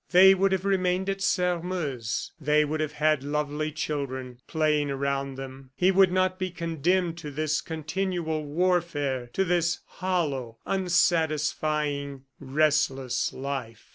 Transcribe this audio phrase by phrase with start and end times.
[0.09, 2.31] They would have remained at Sairmeuse.
[2.41, 5.69] They would have had lovely children playing around them!
[5.75, 13.89] He would not be condemned to this continual warfare to this hollow, unsatisfying, restless life.